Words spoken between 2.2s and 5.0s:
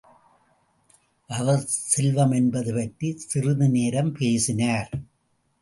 என்பது பற்றிச் சிறிது நேரம் பேசினார்.